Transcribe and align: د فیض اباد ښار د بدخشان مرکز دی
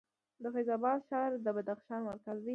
د 0.41 0.43
فیض 0.53 0.69
اباد 0.77 0.99
ښار 1.09 1.31
د 1.45 1.47
بدخشان 1.57 1.99
مرکز 2.09 2.37
دی 2.45 2.49